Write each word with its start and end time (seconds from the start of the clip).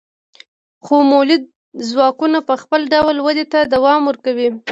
خو 0.85 0.95
مؤلده 1.09 1.47
ځواکونه 1.89 2.39
په 2.47 2.53
خپل 2.61 2.81
ډول 2.93 3.15
ودې 3.21 3.45
ته 3.51 3.59
دوام 3.73 4.01
ورکوي. 4.05 4.49